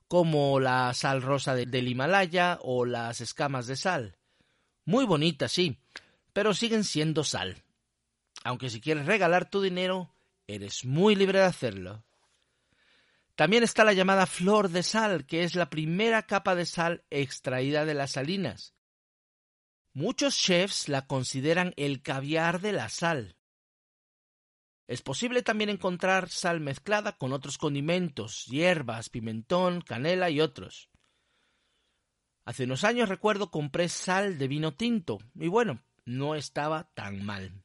como 0.06 0.60
la 0.60 0.94
sal 0.94 1.22
rosa 1.22 1.54
del 1.54 1.88
Himalaya 1.88 2.58
o 2.62 2.84
las 2.84 3.20
escamas 3.20 3.66
de 3.66 3.76
sal. 3.76 4.16
Muy 4.84 5.04
bonitas, 5.04 5.50
sí, 5.50 5.78
pero 6.32 6.54
siguen 6.54 6.84
siendo 6.84 7.24
sal. 7.24 7.64
Aunque 8.44 8.70
si 8.70 8.80
quieres 8.80 9.06
regalar 9.06 9.48
tu 9.48 9.60
dinero, 9.60 10.14
eres 10.46 10.84
muy 10.84 11.16
libre 11.16 11.40
de 11.40 11.46
hacerlo. 11.46 12.04
También 13.34 13.64
está 13.64 13.84
la 13.84 13.92
llamada 13.92 14.26
flor 14.26 14.68
de 14.68 14.82
sal, 14.82 15.26
que 15.26 15.42
es 15.42 15.56
la 15.56 15.68
primera 15.68 16.22
capa 16.22 16.54
de 16.54 16.66
sal 16.66 17.04
extraída 17.10 17.84
de 17.84 17.94
las 17.94 18.12
salinas. 18.12 18.74
Muchos 19.92 20.36
chefs 20.36 20.88
la 20.88 21.06
consideran 21.06 21.72
el 21.76 22.02
caviar 22.02 22.60
de 22.60 22.72
la 22.72 22.88
sal. 22.88 23.36
Es 24.86 25.02
posible 25.02 25.42
también 25.42 25.70
encontrar 25.70 26.28
sal 26.28 26.60
mezclada 26.60 27.16
con 27.16 27.32
otros 27.32 27.58
condimentos, 27.58 28.44
hierbas, 28.46 29.08
pimentón, 29.08 29.80
canela 29.80 30.30
y 30.30 30.40
otros. 30.40 30.90
Hace 32.44 32.64
unos 32.64 32.84
años 32.84 33.08
recuerdo 33.08 33.50
compré 33.50 33.88
sal 33.88 34.36
de 34.36 34.48
vino 34.48 34.74
tinto 34.74 35.18
y 35.34 35.48
bueno, 35.48 35.82
no 36.04 36.34
estaba 36.34 36.90
tan 36.94 37.24
mal. 37.24 37.64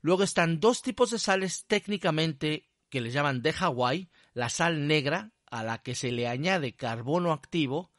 Luego 0.00 0.22
están 0.22 0.60
dos 0.60 0.82
tipos 0.82 1.10
de 1.10 1.18
sales 1.18 1.66
técnicamente 1.66 2.70
que 2.88 3.00
le 3.00 3.10
llaman 3.10 3.42
de 3.42 3.52
Hawái, 3.52 4.08
la 4.34 4.48
sal 4.48 4.86
negra, 4.86 5.32
a 5.46 5.62
la 5.64 5.78
que 5.78 5.94
se 5.94 6.12
le 6.12 6.28
añade 6.28 6.74
carbono 6.74 7.32
activo, 7.32 7.90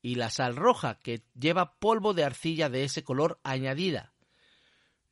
y 0.00 0.16
la 0.16 0.30
sal 0.30 0.56
roja, 0.56 0.98
que 0.98 1.22
lleva 1.38 1.74
polvo 1.78 2.14
de 2.14 2.24
arcilla 2.24 2.68
de 2.68 2.84
ese 2.84 3.04
color 3.04 3.40
añadida. 3.44 4.12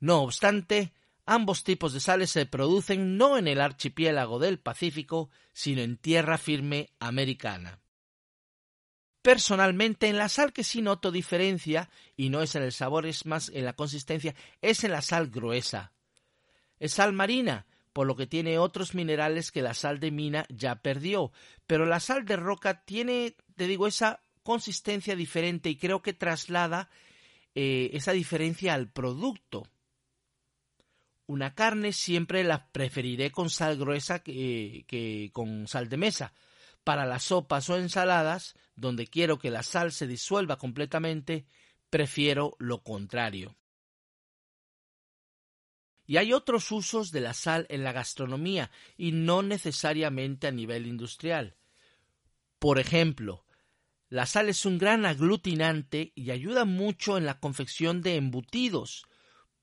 No 0.00 0.22
obstante, 0.22 0.92
ambos 1.26 1.62
tipos 1.62 1.92
de 1.92 2.00
sales 2.00 2.30
se 2.30 2.46
producen 2.46 3.16
no 3.16 3.38
en 3.38 3.46
el 3.46 3.60
archipiélago 3.60 4.38
del 4.38 4.58
Pacífico, 4.58 5.30
sino 5.52 5.82
en 5.82 5.96
tierra 5.96 6.38
firme 6.38 6.90
americana. 6.98 7.80
Personalmente, 9.22 10.08
en 10.08 10.16
la 10.16 10.30
sal 10.30 10.52
que 10.52 10.64
sí 10.64 10.80
noto 10.80 11.12
diferencia, 11.12 11.90
y 12.16 12.30
no 12.30 12.40
es 12.40 12.54
en 12.54 12.62
el 12.62 12.72
sabor, 12.72 13.06
es 13.06 13.26
más 13.26 13.50
en 13.50 13.66
la 13.66 13.74
consistencia, 13.74 14.34
es 14.62 14.82
en 14.82 14.92
la 14.92 15.02
sal 15.02 15.28
gruesa. 15.28 15.92
Es 16.78 16.94
sal 16.94 17.12
marina, 17.12 17.66
por 17.92 18.06
lo 18.06 18.16
que 18.16 18.26
tiene 18.26 18.58
otros 18.58 18.94
minerales 18.94 19.50
que 19.50 19.62
la 19.62 19.74
sal 19.74 20.00
de 20.00 20.10
mina 20.10 20.46
ya 20.48 20.76
perdió, 20.76 21.32
pero 21.66 21.86
la 21.86 22.00
sal 22.00 22.24
de 22.24 22.36
roca 22.36 22.84
tiene, 22.84 23.36
te 23.56 23.66
digo, 23.66 23.86
esa 23.86 24.20
consistencia 24.42 25.16
diferente 25.16 25.68
y 25.68 25.76
creo 25.76 26.02
que 26.02 26.12
traslada 26.12 26.88
eh, 27.54 27.90
esa 27.92 28.12
diferencia 28.12 28.74
al 28.74 28.88
producto. 28.88 29.66
Una 31.26 31.54
carne 31.54 31.92
siempre 31.92 32.42
la 32.42 32.70
preferiré 32.72 33.30
con 33.30 33.50
sal 33.50 33.76
gruesa 33.76 34.20
que, 34.20 34.84
que 34.88 35.30
con 35.32 35.68
sal 35.68 35.88
de 35.88 35.96
mesa. 35.96 36.32
Para 36.82 37.06
las 37.06 37.24
sopas 37.24 37.68
o 37.70 37.76
ensaladas, 37.76 38.54
donde 38.74 39.06
quiero 39.06 39.38
que 39.38 39.50
la 39.50 39.62
sal 39.62 39.92
se 39.92 40.06
disuelva 40.06 40.56
completamente, 40.56 41.46
prefiero 41.88 42.56
lo 42.58 42.82
contrario. 42.82 43.54
Y 46.10 46.16
hay 46.16 46.32
otros 46.32 46.72
usos 46.72 47.12
de 47.12 47.20
la 47.20 47.34
sal 47.34 47.66
en 47.68 47.84
la 47.84 47.92
gastronomía 47.92 48.72
y 48.96 49.12
no 49.12 49.42
necesariamente 49.42 50.48
a 50.48 50.50
nivel 50.50 50.88
industrial. 50.88 51.54
Por 52.58 52.80
ejemplo, 52.80 53.44
la 54.08 54.26
sal 54.26 54.48
es 54.48 54.66
un 54.66 54.76
gran 54.76 55.06
aglutinante 55.06 56.12
y 56.16 56.32
ayuda 56.32 56.64
mucho 56.64 57.16
en 57.16 57.26
la 57.26 57.38
confección 57.38 58.02
de 58.02 58.16
embutidos, 58.16 59.06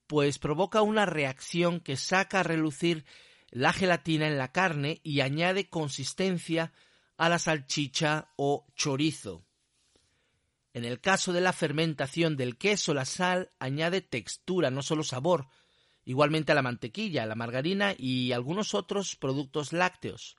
pues 0.06 0.38
provoca 0.38 0.80
una 0.80 1.04
reacción 1.04 1.80
que 1.80 1.96
saca 1.98 2.40
a 2.40 2.44
relucir 2.44 3.04
la 3.50 3.74
gelatina 3.74 4.26
en 4.26 4.38
la 4.38 4.50
carne 4.50 5.02
y 5.04 5.20
añade 5.20 5.68
consistencia 5.68 6.72
a 7.18 7.28
la 7.28 7.38
salchicha 7.38 8.32
o 8.36 8.64
chorizo. 8.74 9.44
En 10.72 10.86
el 10.86 10.98
caso 11.02 11.34
de 11.34 11.42
la 11.42 11.52
fermentación 11.52 12.38
del 12.38 12.56
queso, 12.56 12.94
la 12.94 13.04
sal 13.04 13.50
añade 13.58 14.00
textura, 14.00 14.70
no 14.70 14.80
solo 14.80 15.04
sabor, 15.04 15.46
igualmente 16.08 16.52
a 16.52 16.54
la 16.54 16.62
mantequilla, 16.62 17.26
la 17.26 17.34
margarina 17.34 17.94
y 17.94 18.32
algunos 18.32 18.72
otros 18.72 19.14
productos 19.14 19.74
lácteos. 19.74 20.38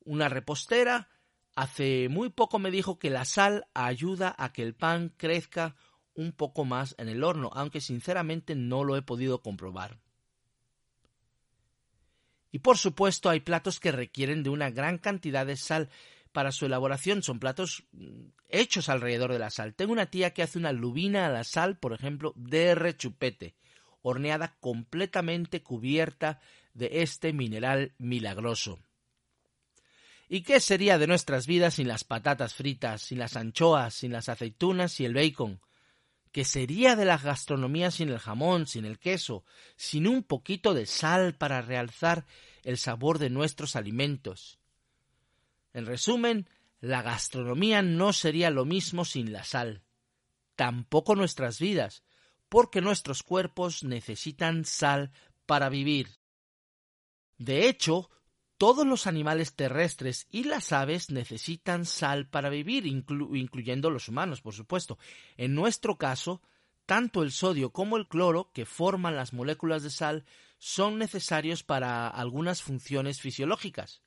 Una 0.00 0.28
repostera 0.28 1.08
hace 1.54 2.08
muy 2.08 2.30
poco 2.30 2.58
me 2.58 2.72
dijo 2.72 2.98
que 2.98 3.08
la 3.08 3.24
sal 3.24 3.68
ayuda 3.72 4.34
a 4.36 4.52
que 4.52 4.64
el 4.64 4.74
pan 4.74 5.14
crezca 5.16 5.76
un 6.12 6.32
poco 6.32 6.64
más 6.64 6.96
en 6.98 7.08
el 7.08 7.22
horno, 7.22 7.50
aunque 7.54 7.80
sinceramente 7.80 8.56
no 8.56 8.82
lo 8.82 8.96
he 8.96 9.02
podido 9.02 9.42
comprobar. 9.42 10.00
Y 12.50 12.58
por 12.58 12.78
supuesto 12.78 13.30
hay 13.30 13.38
platos 13.38 13.78
que 13.78 13.92
requieren 13.92 14.42
de 14.42 14.50
una 14.50 14.70
gran 14.70 14.98
cantidad 14.98 15.46
de 15.46 15.56
sal 15.56 15.88
para 16.32 16.50
su 16.50 16.66
elaboración, 16.66 17.22
son 17.22 17.38
platos 17.38 17.84
mm, 17.92 18.30
hechos 18.48 18.88
alrededor 18.88 19.32
de 19.32 19.38
la 19.38 19.50
sal. 19.50 19.76
Tengo 19.76 19.92
una 19.92 20.06
tía 20.06 20.34
que 20.34 20.42
hace 20.42 20.58
una 20.58 20.72
lubina 20.72 21.26
a 21.26 21.30
la 21.30 21.44
sal, 21.44 21.78
por 21.78 21.92
ejemplo, 21.92 22.32
de 22.34 22.74
rechupete, 22.74 23.54
horneada 24.08 24.56
completamente 24.60 25.62
cubierta 25.62 26.40
de 26.74 27.02
este 27.02 27.32
mineral 27.32 27.94
milagroso. 27.98 28.78
¿Y 30.28 30.42
qué 30.42 30.60
sería 30.60 30.98
de 30.98 31.06
nuestras 31.06 31.46
vidas 31.46 31.74
sin 31.74 31.88
las 31.88 32.04
patatas 32.04 32.54
fritas, 32.54 33.02
sin 33.02 33.18
las 33.18 33.36
anchoas, 33.36 33.94
sin 33.94 34.12
las 34.12 34.28
aceitunas 34.28 35.00
y 35.00 35.06
el 35.06 35.14
bacon? 35.14 35.60
¿Qué 36.32 36.44
sería 36.44 36.94
de 36.96 37.06
la 37.06 37.16
gastronomía 37.16 37.90
sin 37.90 38.10
el 38.10 38.18
jamón, 38.18 38.66
sin 38.66 38.84
el 38.84 38.98
queso, 38.98 39.44
sin 39.76 40.06
un 40.06 40.22
poquito 40.22 40.74
de 40.74 40.84
sal 40.84 41.34
para 41.34 41.62
realzar 41.62 42.26
el 42.62 42.76
sabor 42.76 43.18
de 43.18 43.30
nuestros 43.30 43.74
alimentos? 43.74 44.58
En 45.72 45.86
resumen, 45.86 46.48
la 46.80 47.00
gastronomía 47.00 47.80
no 47.80 48.12
sería 48.12 48.50
lo 48.50 48.66
mismo 48.66 49.06
sin 49.06 49.32
la 49.32 49.44
sal. 49.44 49.82
Tampoco 50.54 51.14
nuestras 51.14 51.58
vidas, 51.58 52.02
porque 52.48 52.80
nuestros 52.80 53.22
cuerpos 53.22 53.84
necesitan 53.84 54.64
sal 54.64 55.12
para 55.46 55.68
vivir. 55.68 56.08
De 57.36 57.68
hecho, 57.68 58.10
todos 58.58 58.86
los 58.86 59.06
animales 59.06 59.54
terrestres 59.54 60.26
y 60.30 60.44
las 60.44 60.72
aves 60.72 61.10
necesitan 61.10 61.86
sal 61.86 62.28
para 62.28 62.48
vivir, 62.48 62.86
incluyendo 62.86 63.90
los 63.90 64.08
humanos, 64.08 64.40
por 64.40 64.52
supuesto. 64.52 64.98
En 65.36 65.54
nuestro 65.54 65.96
caso, 65.96 66.42
tanto 66.84 67.22
el 67.22 67.30
sodio 67.30 67.70
como 67.70 67.96
el 67.96 68.08
cloro, 68.08 68.50
que 68.52 68.66
forman 68.66 69.14
las 69.14 69.32
moléculas 69.32 69.84
de 69.84 69.90
sal, 69.90 70.24
son 70.58 70.98
necesarios 70.98 71.62
para 71.62 72.08
algunas 72.08 72.62
funciones 72.62 73.20
fisiológicas. 73.20 74.02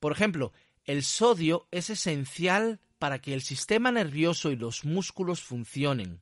Por 0.00 0.10
ejemplo, 0.10 0.52
el 0.84 1.04
sodio 1.04 1.68
es 1.70 1.90
esencial 1.90 2.80
para 2.98 3.20
que 3.20 3.32
el 3.32 3.42
sistema 3.42 3.92
nervioso 3.92 4.50
y 4.50 4.56
los 4.56 4.84
músculos 4.84 5.40
funcionen. 5.42 6.20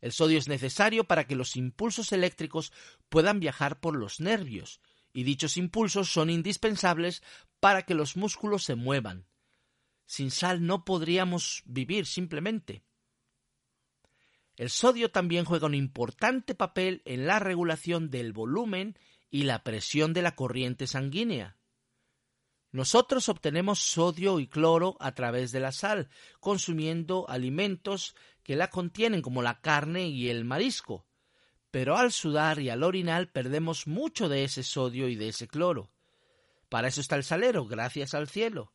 El 0.00 0.12
sodio 0.12 0.38
es 0.38 0.48
necesario 0.48 1.04
para 1.04 1.26
que 1.26 1.36
los 1.36 1.56
impulsos 1.56 2.12
eléctricos 2.12 2.72
puedan 3.08 3.40
viajar 3.40 3.80
por 3.80 3.96
los 3.96 4.20
nervios, 4.20 4.80
y 5.12 5.24
dichos 5.24 5.56
impulsos 5.56 6.12
son 6.12 6.30
indispensables 6.30 7.22
para 7.58 7.82
que 7.82 7.94
los 7.94 8.16
músculos 8.16 8.64
se 8.64 8.74
muevan. 8.74 9.26
Sin 10.06 10.30
sal 10.30 10.66
no 10.66 10.84
podríamos 10.84 11.62
vivir 11.66 12.06
simplemente. 12.06 12.82
El 14.56 14.70
sodio 14.70 15.10
también 15.10 15.44
juega 15.44 15.66
un 15.66 15.74
importante 15.74 16.54
papel 16.54 17.02
en 17.04 17.26
la 17.26 17.38
regulación 17.38 18.10
del 18.10 18.32
volumen 18.32 18.98
y 19.30 19.44
la 19.44 19.62
presión 19.62 20.12
de 20.12 20.22
la 20.22 20.34
corriente 20.34 20.86
sanguínea. 20.86 21.56
Nosotros 22.72 23.28
obtenemos 23.28 23.80
sodio 23.80 24.38
y 24.38 24.46
cloro 24.46 24.96
a 25.00 25.14
través 25.14 25.50
de 25.50 25.60
la 25.60 25.72
sal, 25.72 26.08
consumiendo 26.38 27.28
alimentos 27.28 28.14
que 28.42 28.56
la 28.56 28.70
contienen 28.70 29.22
como 29.22 29.42
la 29.42 29.60
carne 29.60 30.08
y 30.08 30.28
el 30.28 30.44
marisco. 30.44 31.06
Pero 31.70 31.96
al 31.96 32.12
sudar 32.12 32.58
y 32.58 32.68
al 32.68 32.82
orinar 32.82 33.30
perdemos 33.30 33.86
mucho 33.86 34.28
de 34.28 34.44
ese 34.44 34.62
sodio 34.62 35.08
y 35.08 35.14
de 35.14 35.28
ese 35.28 35.46
cloro. 35.46 35.90
Para 36.68 36.88
eso 36.88 37.00
está 37.00 37.16
el 37.16 37.24
salero, 37.24 37.66
gracias 37.66 38.14
al 38.14 38.28
cielo. 38.28 38.72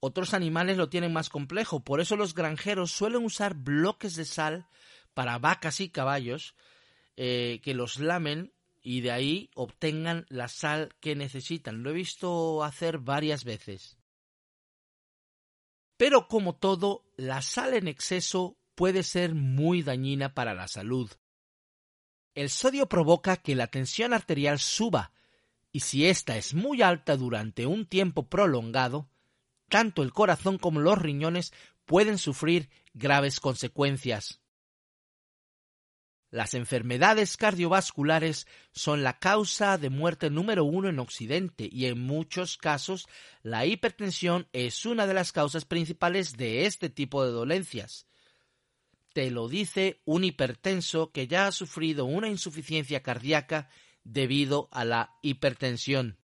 Otros 0.00 0.34
animales 0.34 0.76
lo 0.76 0.88
tienen 0.88 1.12
más 1.12 1.28
complejo, 1.30 1.80
por 1.80 2.00
eso 2.00 2.16
los 2.16 2.34
granjeros 2.34 2.90
suelen 2.92 3.24
usar 3.24 3.54
bloques 3.54 4.16
de 4.16 4.24
sal 4.24 4.66
para 5.14 5.38
vacas 5.38 5.80
y 5.80 5.88
caballos 5.88 6.54
eh, 7.16 7.60
que 7.62 7.74
los 7.74 7.98
lamen 7.98 8.52
y 8.82 9.00
de 9.00 9.12
ahí 9.12 9.50
obtengan 9.54 10.26
la 10.28 10.48
sal 10.48 10.94
que 11.00 11.16
necesitan. 11.16 11.82
Lo 11.82 11.90
he 11.90 11.94
visto 11.94 12.62
hacer 12.62 12.98
varias 12.98 13.44
veces. 13.44 13.96
Pero 15.96 16.28
como 16.28 16.56
todo, 16.56 17.04
la 17.16 17.42
sal 17.42 17.74
en 17.74 17.88
exceso 17.88 18.56
puede 18.74 19.02
ser 19.02 19.34
muy 19.34 19.82
dañina 19.82 20.34
para 20.34 20.54
la 20.54 20.68
salud. 20.68 21.10
El 22.34 22.50
sodio 22.50 22.88
provoca 22.88 23.36
que 23.36 23.54
la 23.54 23.68
tensión 23.68 24.12
arterial 24.12 24.58
suba, 24.58 25.12
y 25.70 25.80
si 25.80 26.06
ésta 26.06 26.36
es 26.36 26.54
muy 26.54 26.82
alta 26.82 27.16
durante 27.16 27.66
un 27.66 27.86
tiempo 27.86 28.28
prolongado, 28.28 29.08
tanto 29.68 30.02
el 30.02 30.12
corazón 30.12 30.58
como 30.58 30.80
los 30.80 30.98
riñones 30.98 31.52
pueden 31.84 32.18
sufrir 32.18 32.70
graves 32.92 33.40
consecuencias. 33.40 34.40
Las 36.34 36.54
enfermedades 36.54 37.36
cardiovasculares 37.36 38.48
son 38.72 39.04
la 39.04 39.20
causa 39.20 39.78
de 39.78 39.88
muerte 39.88 40.30
número 40.30 40.64
uno 40.64 40.88
en 40.88 40.98
Occidente 40.98 41.68
y 41.70 41.86
en 41.86 42.00
muchos 42.00 42.56
casos 42.56 43.06
la 43.44 43.66
hipertensión 43.66 44.48
es 44.52 44.84
una 44.84 45.06
de 45.06 45.14
las 45.14 45.30
causas 45.30 45.64
principales 45.64 46.36
de 46.36 46.66
este 46.66 46.90
tipo 46.90 47.24
de 47.24 47.30
dolencias. 47.30 48.08
Te 49.12 49.30
lo 49.30 49.46
dice 49.46 50.00
un 50.06 50.24
hipertenso 50.24 51.12
que 51.12 51.28
ya 51.28 51.46
ha 51.46 51.52
sufrido 51.52 52.04
una 52.04 52.26
insuficiencia 52.26 53.00
cardíaca 53.00 53.68
debido 54.02 54.68
a 54.72 54.84
la 54.84 55.14
hipertensión. 55.22 56.18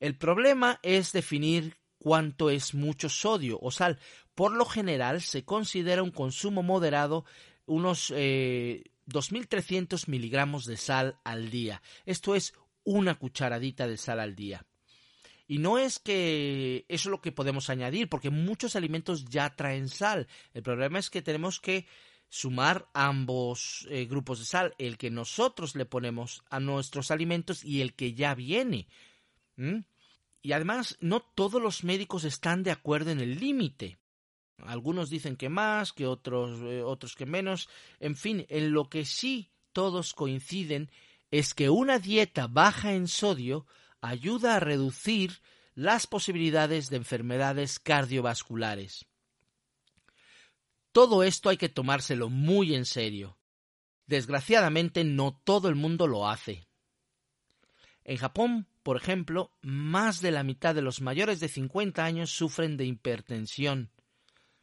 El 0.00 0.16
problema 0.16 0.80
es 0.82 1.12
definir 1.12 1.76
cuánto 1.98 2.48
es 2.48 2.72
mucho 2.72 3.10
sodio 3.10 3.58
o 3.60 3.70
sal. 3.70 3.98
Por 4.34 4.52
lo 4.52 4.64
general 4.64 5.20
se 5.20 5.44
considera 5.44 6.02
un 6.02 6.10
consumo 6.10 6.62
moderado 6.62 7.26
unos 7.66 8.10
2.300 8.10 10.02
eh, 10.02 10.10
miligramos 10.10 10.64
de 10.64 10.76
sal 10.76 11.18
al 11.24 11.50
día. 11.50 11.82
Esto 12.04 12.34
es 12.34 12.54
una 12.84 13.16
cucharadita 13.16 13.86
de 13.86 13.96
sal 13.96 14.20
al 14.20 14.34
día. 14.34 14.64
Y 15.48 15.58
no 15.58 15.78
es 15.78 15.98
que 15.98 16.84
eso 16.88 17.08
es 17.08 17.10
lo 17.10 17.20
que 17.20 17.32
podemos 17.32 17.70
añadir, 17.70 18.08
porque 18.08 18.30
muchos 18.30 18.74
alimentos 18.74 19.26
ya 19.26 19.54
traen 19.54 19.88
sal. 19.88 20.26
El 20.54 20.62
problema 20.62 20.98
es 20.98 21.08
que 21.08 21.22
tenemos 21.22 21.60
que 21.60 21.86
sumar 22.28 22.88
ambos 22.94 23.86
eh, 23.90 24.06
grupos 24.06 24.40
de 24.40 24.44
sal, 24.44 24.74
el 24.78 24.98
que 24.98 25.10
nosotros 25.10 25.76
le 25.76 25.86
ponemos 25.86 26.42
a 26.50 26.58
nuestros 26.58 27.10
alimentos 27.10 27.64
y 27.64 27.80
el 27.80 27.94
que 27.94 28.14
ya 28.14 28.34
viene. 28.34 28.88
Y 30.42 30.52
además, 30.52 30.96
no 31.00 31.20
todos 31.20 31.62
los 31.62 31.84
médicos 31.84 32.24
están 32.24 32.62
de 32.62 32.72
acuerdo 32.72 33.10
en 33.10 33.20
el 33.20 33.38
límite. 33.38 33.98
Algunos 34.58 35.10
dicen 35.10 35.36
que 35.36 35.48
más, 35.48 35.92
que 35.92 36.06
otros, 36.06 36.60
eh, 36.62 36.82
otros 36.82 37.14
que 37.14 37.26
menos. 37.26 37.68
En 38.00 38.16
fin, 38.16 38.46
en 38.48 38.72
lo 38.72 38.88
que 38.88 39.04
sí 39.04 39.50
todos 39.72 40.14
coinciden 40.14 40.90
es 41.30 41.54
que 41.54 41.68
una 41.70 41.98
dieta 41.98 42.46
baja 42.46 42.94
en 42.94 43.08
sodio 43.08 43.66
ayuda 44.00 44.56
a 44.56 44.60
reducir 44.60 45.40
las 45.74 46.06
posibilidades 46.06 46.88
de 46.88 46.96
enfermedades 46.96 47.78
cardiovasculares. 47.78 49.04
Todo 50.92 51.22
esto 51.22 51.50
hay 51.50 51.58
que 51.58 51.68
tomárselo 51.68 52.30
muy 52.30 52.74
en 52.74 52.86
serio. 52.86 53.36
Desgraciadamente 54.06 55.04
no 55.04 55.38
todo 55.44 55.68
el 55.68 55.74
mundo 55.74 56.06
lo 56.06 56.28
hace. 56.28 56.66
En 58.04 58.16
Japón, 58.16 58.68
por 58.82 58.96
ejemplo, 58.96 59.52
más 59.60 60.22
de 60.22 60.30
la 60.30 60.44
mitad 60.44 60.74
de 60.74 60.80
los 60.80 61.02
mayores 61.02 61.40
de 61.40 61.48
50 61.48 62.04
años 62.04 62.30
sufren 62.30 62.76
de 62.76 62.86
hipertensión. 62.86 63.90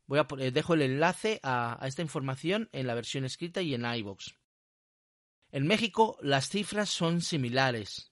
Voy 0.05 0.19
a, 0.19 0.27
eh, 0.39 0.51
dejo 0.51 0.74
el 0.74 0.81
enlace 0.81 1.39
a, 1.43 1.79
esta 1.86 2.01
información 2.01 2.69
en 2.72 2.88
la 2.88 2.95
versión 2.95 3.25
escrita 3.25 3.62
y 3.62 3.74
en 3.74 3.86
iVoox. 3.86 4.33
En 5.51 5.67
México 5.67 6.17
las 6.22 6.50
cifras 6.50 6.89
son 6.89 7.22
similares. 7.22 8.12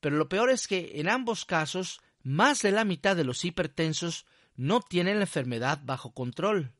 Pero 0.00 0.16
lo 0.16 0.28
peor 0.28 0.50
es 0.50 0.68
que 0.68 1.00
en 1.00 1.08
ambos 1.08 1.44
casos 1.44 2.00
más 2.22 2.62
de 2.62 2.72
la 2.72 2.84
mitad 2.84 3.16
de 3.16 3.24
los 3.24 3.44
hipertensos 3.44 4.26
no 4.54 4.80
tienen 4.80 5.16
la 5.16 5.24
enfermedad 5.24 5.80
bajo 5.84 6.12
control. 6.12 6.74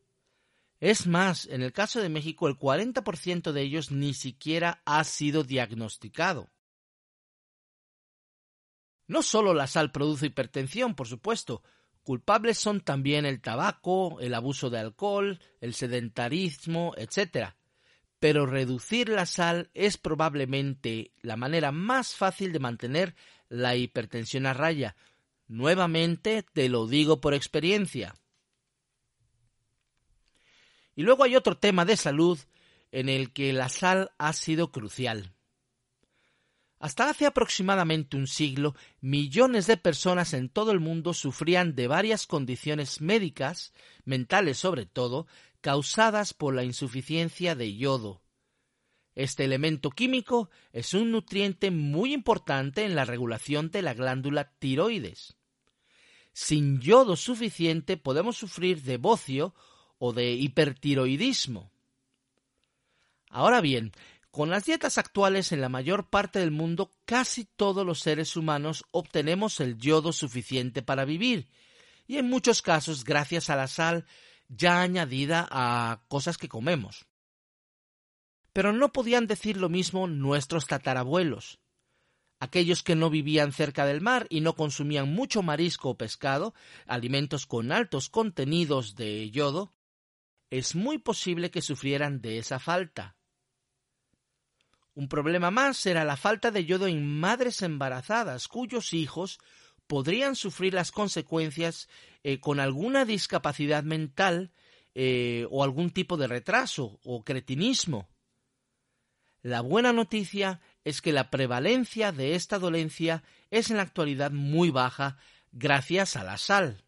Es 0.79 1.07
más, 1.07 1.45
en 1.47 1.61
el 1.61 1.73
caso 1.73 2.01
de 2.01 2.09
México 2.09 2.47
el 2.47 2.57
40% 2.57 3.51
de 3.51 3.61
ellos 3.61 3.91
ni 3.91 4.13
siquiera 4.13 4.81
ha 4.85 5.03
sido 5.03 5.43
diagnosticado. 5.43 6.51
No 9.07 9.21
solo 9.21 9.53
la 9.53 9.67
sal 9.67 9.91
produce 9.91 10.27
hipertensión, 10.27 10.95
por 10.95 11.07
supuesto, 11.07 11.63
Culpables 12.05 12.59
son 12.59 12.81
también 12.81 13.25
el 13.25 13.41
tabaco, 13.41 14.19
el 14.19 14.35
abuso 14.35 14.69
de 14.69 14.77
alcohol, 14.77 15.39
el 15.59 15.73
sedentarismo, 15.73 16.93
etc. 16.97 17.55
Pero 18.19 18.45
reducir 18.45 19.09
la 19.09 19.25
sal 19.25 19.71
es 19.73 19.97
probablemente 19.97 21.13
la 21.23 21.35
manera 21.35 21.71
más 21.71 22.13
fácil 22.13 22.53
de 22.53 22.59
mantener 22.59 23.15
la 23.49 23.75
hipertensión 23.75 24.45
a 24.45 24.53
raya. 24.53 24.95
Nuevamente 25.47 26.43
te 26.43 26.69
lo 26.69 26.85
digo 26.85 27.21
por 27.21 27.33
experiencia. 27.33 28.13
Y 30.95 31.01
luego 31.01 31.23
hay 31.23 31.35
otro 31.35 31.57
tema 31.57 31.85
de 31.85 31.97
salud 31.97 32.37
en 32.91 33.09
el 33.09 33.33
que 33.33 33.51
la 33.51 33.67
sal 33.67 34.11
ha 34.19 34.31
sido 34.33 34.71
crucial. 34.71 35.34
Hasta 36.79 37.09
hace 37.09 37.25
aproximadamente 37.25 38.17
un 38.17 38.27
siglo, 38.27 38.75
millones 38.99 39.65
de 39.65 39.77
personas 39.77 40.33
en 40.33 40.49
todo 40.49 40.71
el 40.71 40.79
mundo 40.79 41.13
sufrían 41.13 41.75
de 41.75 41.87
varias 41.87 42.27
condiciones 42.27 43.01
médicas, 43.01 43.73
mentales 44.03 44.57
sobre 44.57 44.85
todo, 44.85 45.27
causadas 45.61 46.33
por 46.33 46.53
la 46.53 46.63
insuficiencia 46.63 47.55
de 47.55 47.75
yodo. 47.75 48.21
Este 49.15 49.45
elemento 49.45 49.89
químico 49.89 50.49
es 50.73 50.93
un 50.93 51.11
nutriente 51.11 51.71
muy 51.71 52.13
importante 52.13 52.83
en 52.83 52.95
la 52.95 53.05
regulación 53.05 53.71
de 53.71 53.81
la 53.81 53.93
glándula 53.93 54.51
tiroides. 54.59 55.37
Sin 56.33 56.81
yodo 56.81 57.15
suficiente 57.15 57.95
podemos 57.95 58.35
sufrir 58.35 58.81
de 58.83 58.97
bocio 58.97 59.55
o 59.97 60.11
de 60.11 60.33
hipertiroidismo. 60.33 61.71
Ahora 63.29 63.61
bien, 63.61 63.93
con 64.35 64.49
las 64.49 64.65
dietas 64.65 64.97
actuales 64.97 65.53
en 65.53 65.61
la 65.61 65.69
mayor 65.69 66.09
parte 66.09 66.39
del 66.39 66.51
mundo, 66.51 66.91
casi 67.05 67.45
todos 67.45 67.85
los 67.85 68.01
seres 68.01 68.35
humanos 68.35 68.83
obtenemos 68.91 69.61
el 69.61 69.77
yodo 69.77 70.11
suficiente 70.11 70.81
para 70.81 71.05
vivir, 71.05 71.47
y 72.05 72.17
en 72.17 72.29
muchos 72.29 72.61
casos 72.61 73.05
gracias 73.05 73.49
a 73.49 73.55
la 73.55 73.69
sal 73.69 74.05
ya 74.49 74.81
añadida 74.81 75.47
a 75.49 76.03
cosas 76.09 76.37
que 76.37 76.49
comemos. 76.49 77.05
Pero 78.51 78.73
no 78.73 78.91
podían 78.91 79.25
decir 79.25 79.55
lo 79.55 79.69
mismo 79.69 80.05
nuestros 80.05 80.67
tatarabuelos. 80.67 81.61
Aquellos 82.41 82.83
que 82.83 82.95
no 82.95 83.09
vivían 83.09 83.53
cerca 83.53 83.85
del 83.85 84.01
mar 84.01 84.27
y 84.29 84.41
no 84.41 84.53
consumían 84.53 85.13
mucho 85.13 85.43
marisco 85.43 85.91
o 85.91 85.97
pescado, 85.97 86.53
alimentos 86.87 87.45
con 87.45 87.71
altos 87.71 88.09
contenidos 88.09 88.95
de 88.95 89.31
yodo, 89.31 89.73
es 90.49 90.75
muy 90.75 90.97
posible 90.97 91.51
que 91.51 91.61
sufrieran 91.61 92.19
de 92.19 92.37
esa 92.39 92.59
falta. 92.59 93.15
Un 94.95 95.09
problema 95.09 95.51
más 95.51 95.85
era 95.85 96.05
la 96.05 96.15
falta 96.15 96.51
de 96.51 96.65
yodo 96.65 96.87
en 96.87 97.19
madres 97.19 97.61
embarazadas 97.61 98.47
cuyos 98.47 98.93
hijos 98.93 99.39
podrían 99.87 100.35
sufrir 100.35 100.73
las 100.73 100.91
consecuencias 100.91 101.89
eh, 102.23 102.39
con 102.39 102.59
alguna 102.59 103.05
discapacidad 103.05 103.83
mental 103.83 104.51
eh, 104.95 105.45
o 105.51 105.63
algún 105.63 105.91
tipo 105.91 106.15
de 106.15 106.27
retraso 106.27 106.99
o 107.03 107.23
cretinismo. 107.23 108.07
La 109.41 109.61
buena 109.61 109.93
noticia 109.93 110.61
es 110.85 111.01
que 111.01 111.11
la 111.11 111.29
prevalencia 111.29 112.13
de 112.13 112.33
esta 112.35 112.57
dolencia 112.57 113.23
es 113.51 113.69
en 113.69 113.77
la 113.77 113.83
actualidad 113.83 114.31
muy 114.31 114.71
baja 114.71 115.17
gracias 115.51 116.15
a 116.15 116.23
la 116.23 116.37
sal. 116.37 116.83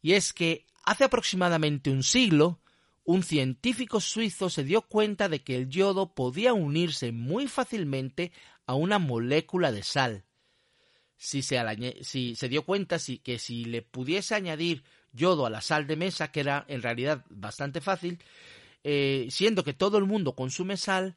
Y 0.00 0.12
es 0.12 0.32
que 0.32 0.64
hace 0.84 1.04
aproximadamente 1.04 1.90
un 1.90 2.02
siglo 2.02 2.60
un 3.08 3.22
científico 3.22 4.02
suizo 4.02 4.50
se 4.50 4.64
dio 4.64 4.82
cuenta 4.82 5.30
de 5.30 5.42
que 5.42 5.56
el 5.56 5.70
yodo 5.70 6.12
podía 6.12 6.52
unirse 6.52 7.10
muy 7.10 7.48
fácilmente 7.48 8.32
a 8.66 8.74
una 8.74 8.98
molécula 8.98 9.72
de 9.72 9.82
sal. 9.82 10.26
Si 11.16 11.40
se, 11.40 11.56
dio 12.50 12.66
cuenta 12.66 12.98
que 13.24 13.38
si 13.38 13.64
le 13.64 13.80
pudiese 13.80 14.34
añadir 14.34 14.84
yodo 15.10 15.46
a 15.46 15.50
la 15.50 15.62
sal 15.62 15.86
de 15.86 15.96
mesa, 15.96 16.30
que 16.30 16.40
era 16.40 16.66
en 16.68 16.82
realidad 16.82 17.24
bastante 17.30 17.80
fácil, 17.80 18.22
eh, 18.84 19.28
siendo 19.30 19.64
que 19.64 19.72
todo 19.72 19.96
el 19.96 20.04
mundo 20.04 20.34
consume 20.34 20.76
sal, 20.76 21.16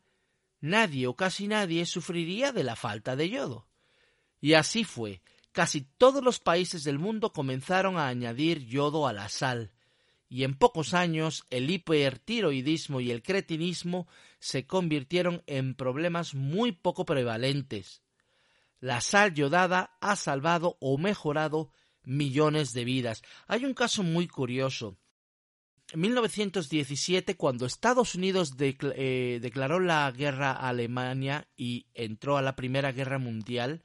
nadie 0.62 1.08
o 1.08 1.18
casi 1.18 1.50
nadie 1.50 1.86
sufriría 1.86 2.54
de 2.54 2.64
la 2.64 2.78
falta 2.78 3.18
de 3.18 3.28
yodo. 3.28 3.68
Y 4.40 4.54
así 4.54 4.86
fue. 4.86 5.22
Casi 5.52 5.82
todos 5.82 6.24
los 6.24 6.40
países 6.40 6.86
del 6.86 7.00
mundo 7.00 7.34
comenzaron 7.34 7.98
a 7.98 8.08
añadir 8.08 8.66
yodo 8.66 9.10
a 9.10 9.12
la 9.12 9.28
sal 9.28 9.74
y 10.32 10.46
en 10.46 10.56
pocos 10.56 10.94
años 10.94 11.46
el 11.50 11.70
hipertiroidismo 11.70 13.02
y 13.02 13.12
el 13.12 13.22
cretinismo 13.22 14.08
se 14.40 14.66
convirtieron 14.66 15.44
en 15.46 15.76
problemas 15.76 16.36
muy 16.36 16.72
poco 16.72 17.06
prevalentes. 17.06 18.02
La 18.80 19.02
sal 19.02 19.34
yodada 19.34 19.98
ha 20.00 20.16
salvado 20.16 20.78
o 20.80 20.98
mejorado 20.98 21.70
millones 22.04 22.72
de 22.72 22.86
vidas. 22.86 23.24
Hay 23.46 23.66
un 23.66 23.74
caso 23.74 24.04
muy 24.04 24.30
curioso. 24.30 24.98
1917, 25.94 27.36
cuando 27.36 27.66
Estados 27.66 28.16
Unidos 28.16 28.54
eh, 28.58 29.40
declaró 29.42 29.82
la 29.82 30.10
guerra 30.12 30.52
a 30.52 30.70
Alemania 30.70 31.50
y 31.58 31.88
entró 31.94 32.38
a 32.38 32.42
la 32.42 32.56
Primera 32.56 32.94
Guerra 32.94 33.20
Mundial, 33.20 33.84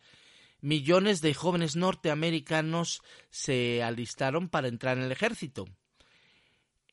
millones 0.60 1.20
de 1.22 1.34
jóvenes 1.34 1.74
norteamericanos 1.74 3.02
se 3.30 3.82
alistaron 3.82 4.48
para 4.48 4.68
entrar 4.68 4.96
en 4.96 5.02
el 5.02 5.10
ejército. 5.12 5.66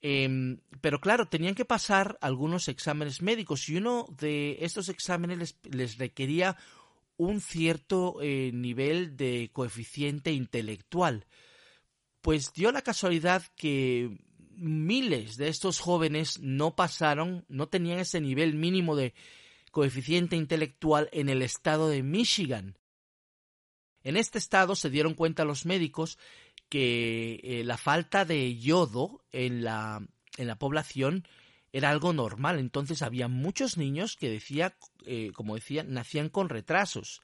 Em, 0.05 0.59
pero 0.81 0.99
claro, 0.99 1.27
tenían 1.27 1.55
que 1.55 1.63
pasar 1.63 2.17
algunos 2.19 2.67
exámenes 2.67 3.21
médicos 3.21 3.69
y 3.69 3.77
uno 3.77 4.05
de 4.19 4.57
estos 4.59 4.89
exámenes 4.89 5.55
les, 5.63 5.97
requería 5.97 6.57
un 7.15 7.39
cierto 7.39 8.17
eh, 8.21 8.51
nivel 8.53 9.15
de 9.15 9.49
coeficiente 9.53 10.33
intelectual. 10.33 11.25
Pues 12.19 12.51
dio 12.53 12.73
la 12.73 12.81
casualidad 12.81 13.43
que 13.55 14.17
miles 14.49 15.37
de 15.37 15.47
estos 15.47 15.79
jóvenes 15.79 16.37
no 16.41 16.75
pasaron, 16.75 17.45
no 17.47 17.69
tenían 17.69 17.99
ese 17.99 18.19
nivel 18.19 18.55
mínimo 18.55 18.97
de 18.97 19.13
coeficiente 19.71 20.35
intelectual 20.35 21.07
en 21.13 21.29
el 21.29 21.41
estado 21.41 21.87
de 21.87 22.03
Michigan. 22.03 22.77
En 24.03 24.17
este 24.17 24.37
estado 24.37 24.75
se 24.75 24.89
dieron 24.89 25.13
cuenta 25.13 25.45
los 25.45 25.65
médicos 25.65 26.17
que 26.73 27.39
eh, 27.43 27.63
la 27.63 27.77
falta 27.77 28.25
de 28.25 28.57
yodo 28.57 29.23
en 29.31 29.63
la, 29.63 30.01
en 30.37 30.47
la 30.47 30.55
población 30.55 31.27
era 31.71 31.91
algo 31.91 32.13
normal. 32.13 32.57
Entonces 32.57 33.03
había 33.03 33.27
muchos 33.27 33.77
niños 33.77 34.17
que 34.17 34.27
decía, 34.27 34.75
eh, 35.05 35.29
como 35.35 35.53
decía, 35.53 35.83
nacían 35.83 36.29
con 36.29 36.49
retrasos. 36.49 37.21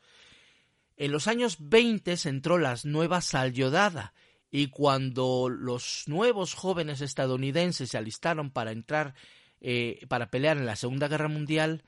En 0.97 1.11
los 1.11 1.27
años 1.27 1.57
20 1.61 2.15
entró 2.25 2.59
la 2.59 2.77
nueva 2.83 3.21
sal 3.21 3.51
yodada 3.51 4.13
y 4.51 4.67
cuando 4.67 5.49
los 5.49 6.03
nuevos 6.05 6.53
jóvenes 6.53 7.01
estadounidenses 7.01 7.89
se 7.89 7.97
alistaron 7.97 8.51
para 8.51 8.71
entrar, 8.71 9.15
eh, 9.61 10.05
para 10.09 10.29
pelear 10.29 10.57
en 10.57 10.67
la 10.67 10.75
Segunda 10.75 11.07
Guerra 11.07 11.27
Mundial, 11.27 11.83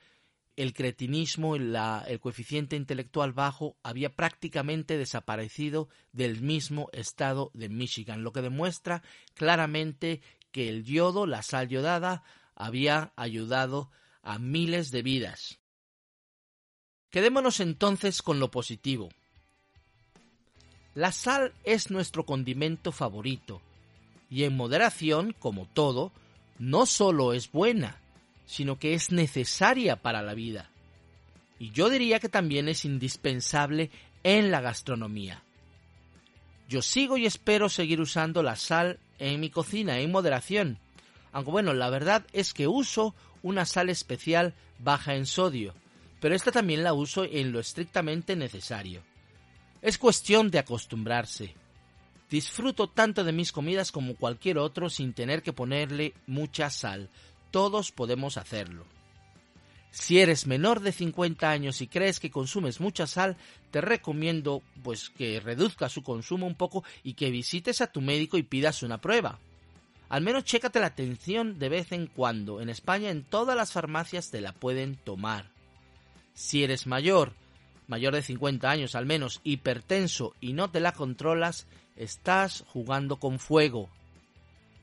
el 0.56 0.74
cretinismo, 0.74 1.56
y 1.56 1.60
el 1.60 2.20
coeficiente 2.20 2.76
intelectual 2.76 3.34
bajo 3.34 3.78
había 3.84 4.16
prácticamente 4.16 4.98
desaparecido 4.98 5.90
del 6.12 6.42
mismo 6.42 6.90
estado 6.92 7.52
de 7.54 7.70
Michigan, 7.70 8.24
lo 8.24 8.32
que 8.32 8.42
demuestra 8.42 9.02
claramente 9.34 10.22
que 10.52 10.70
el 10.70 10.84
yodo, 10.84 11.26
la 11.26 11.42
sal 11.42 11.70
yodada, 11.70 12.24
había 12.56 13.14
ayudado 13.16 13.92
a 14.22 14.38
miles 14.38 14.92
de 14.92 15.02
vidas. 15.02 15.60
Quedémonos 17.10 17.60
entonces 17.60 18.22
con 18.22 18.40
lo 18.40 18.52
positivo. 18.52 19.10
La 20.94 21.12
sal 21.12 21.54
es 21.64 21.90
nuestro 21.90 22.26
condimento 22.26 22.92
favorito, 22.92 23.62
y 24.30 24.44
en 24.44 24.56
moderación, 24.56 25.34
como 25.38 25.66
todo, 25.66 26.12
no 26.60 26.86
solo 26.86 27.34
es 27.34 27.52
buena, 27.52 28.02
sino 28.45 28.77
que 28.77 28.93
es 28.93 29.12
necesaria 29.12 29.95
para 29.95 30.21
la 30.21 30.34
vida. 30.34 30.69
Y 31.60 31.71
yo 31.71 31.89
diría 31.89 32.19
que 32.19 32.30
también 32.30 32.67
es 32.67 32.86
indispensable 32.86 33.91
en 34.23 34.51
la 34.51 34.62
gastronomía. 34.62 35.43
Yo 36.67 36.82
sigo 36.82 37.17
y 37.17 37.25
espero 37.25 37.69
seguir 37.69 37.99
usando 38.01 38.43
la 38.43 38.56
sal 38.56 38.99
en 39.19 39.39
mi 39.39 39.49
cocina 39.49 39.99
en 39.99 40.12
moderación, 40.12 40.80
aunque 41.32 41.51
bueno, 41.51 41.73
la 41.73 41.89
verdad 41.89 42.25
es 42.34 42.54
que 42.54 42.67
uso 42.67 43.13
una 43.43 43.65
sal 43.65 43.89
especial 43.89 44.54
baja 44.80 45.15
en 45.15 45.25
sodio, 45.25 45.73
pero 46.19 46.36
esta 46.36 46.51
también 46.51 46.84
la 46.84 46.93
uso 46.93 47.25
en 47.25 47.51
lo 47.51 47.60
estrictamente 47.60 48.36
necesario. 48.36 49.01
Es 49.82 49.97
cuestión 49.97 50.51
de 50.51 50.60
acostumbrarse. 50.60 51.56
Disfruto 52.30 52.88
tanto 52.88 53.23
de 53.23 53.34
mis 53.34 53.51
comidas 53.51 53.91
como 53.91 54.15
cualquier 54.15 54.58
otro 54.58 54.89
sin 54.89 55.13
tener 55.13 55.43
que 55.43 55.54
ponerle 55.54 56.13
mucha 56.27 56.69
sal, 56.69 57.10
todos 57.52 57.92
podemos 57.92 58.38
hacerlo. 58.38 58.86
Si 59.92 60.20
eres 60.20 60.48
menor 60.48 60.80
de 60.80 60.94
50 60.94 61.50
años 61.50 61.82
y 61.82 61.88
crees 61.88 62.22
que 62.22 62.32
consumes 62.32 62.80
mucha 62.80 63.08
sal, 63.08 63.36
te 63.72 63.82
recomiendo 63.82 64.64
pues 64.84 65.10
que 65.10 65.40
reduzcas 65.42 65.92
su 65.92 66.02
consumo 66.02 66.48
un 66.48 66.56
poco 66.56 66.84
y 67.04 67.14
que 67.14 67.30
visites 67.30 67.82
a 67.82 67.92
tu 67.92 68.00
médico 68.00 68.38
y 68.38 68.44
pidas 68.44 68.84
una 68.84 69.02
prueba. 69.02 69.38
Al 70.08 70.22
menos 70.22 70.46
chécate 70.46 70.80
la 70.80 70.88
atención 70.88 71.60
de 71.60 71.70
vez 71.70 71.92
en 71.92 72.08
cuando. 72.08 72.62
En 72.62 72.70
España 72.70 73.10
en 73.12 73.24
todas 73.24 73.56
las 73.56 73.74
farmacias 73.74 74.32
te 74.32 74.42
la 74.42 74.54
pueden 74.54 74.96
tomar. 74.96 75.52
Si 76.34 76.64
eres 76.64 76.88
mayor, 76.88 77.34
mayor 77.88 78.14
de 78.14 78.22
50 78.22 78.70
años 78.70 78.96
al 78.96 79.06
menos, 79.06 79.42
hipertenso 79.44 80.36
y 80.40 80.54
no 80.54 80.70
te 80.70 80.80
la 80.80 80.94
controlas, 80.94 81.68
estás 81.98 82.64
jugando 82.68 83.20
con 83.20 83.40
fuego. 83.40 83.90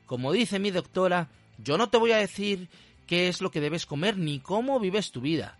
Como 0.05 0.31
dice 0.31 0.59
mi 0.59 0.69
doctora, 0.69 1.29
yo 1.63 1.77
no 1.77 1.89
te 1.89 1.97
voy 1.97 2.11
a 2.11 2.17
decir 2.17 2.69
qué 3.07 3.27
es 3.27 3.41
lo 3.41 3.51
que 3.51 3.61
debes 3.61 3.85
comer 3.85 4.17
ni 4.17 4.39
cómo 4.39 4.79
vives 4.79 5.11
tu 5.11 5.21
vida. 5.21 5.57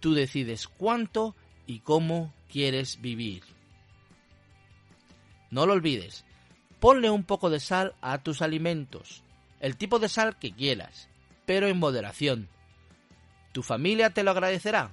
Tú 0.00 0.14
decides 0.14 0.68
cuánto 0.68 1.34
y 1.66 1.80
cómo 1.80 2.32
quieres 2.50 3.00
vivir. 3.00 3.42
No 5.50 5.66
lo 5.66 5.72
olvides, 5.72 6.24
ponle 6.80 7.10
un 7.10 7.24
poco 7.24 7.50
de 7.50 7.60
sal 7.60 7.94
a 8.00 8.18
tus 8.18 8.42
alimentos, 8.42 9.22
el 9.60 9.76
tipo 9.76 9.98
de 9.98 10.08
sal 10.08 10.38
que 10.38 10.52
quieras, 10.52 11.08
pero 11.46 11.68
en 11.68 11.78
moderación. 11.78 12.48
Tu 13.52 13.62
familia 13.62 14.10
te 14.10 14.22
lo 14.22 14.32
agradecerá 14.32 14.92